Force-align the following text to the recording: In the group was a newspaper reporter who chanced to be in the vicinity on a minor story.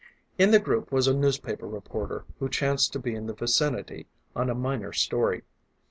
In 0.39 0.49
the 0.49 0.57
group 0.57 0.91
was 0.91 1.07
a 1.07 1.13
newspaper 1.13 1.67
reporter 1.67 2.25
who 2.39 2.49
chanced 2.49 2.91
to 2.93 2.99
be 2.99 3.13
in 3.13 3.27
the 3.27 3.35
vicinity 3.35 4.07
on 4.35 4.49
a 4.49 4.55
minor 4.55 4.93
story. 4.93 5.43